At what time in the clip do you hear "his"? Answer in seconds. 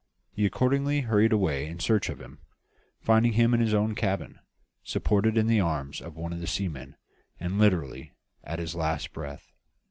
3.59-3.71, 8.57-8.73